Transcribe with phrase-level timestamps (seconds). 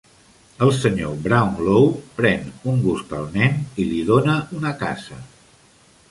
[0.67, 1.91] El Sr Brownlow
[2.21, 5.19] pren un gust al nen, i li dóna una casa.